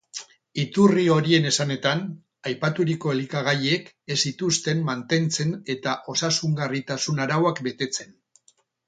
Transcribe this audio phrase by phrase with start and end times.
[0.61, 1.99] Iturri horien esanetan,
[2.51, 8.11] aipaturiko elikagaiek ez zituzten mantentze eta osasungarritasun arauak betetzen.